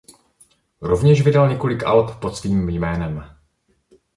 Rovněž 0.81 1.21
vydal 1.21 1.49
několik 1.49 1.83
alb 1.83 2.15
pod 2.19 2.35
svým 2.37 2.69
jménem. 2.69 3.37